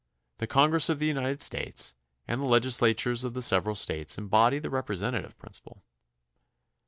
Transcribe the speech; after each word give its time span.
The 0.39 0.47
Congress 0.47 0.89
of 0.89 0.97
the 0.97 1.05
United 1.05 1.43
States 1.43 1.93
and 2.27 2.41
the 2.41 2.45
legislatures 2.47 3.23
of 3.23 3.35
the 3.35 3.43
several 3.43 3.75
States 3.75 4.17
embody 4.17 4.57
the 4.57 4.69
repre 4.69 4.97
sentative 4.97 5.37
principle. 5.37 5.83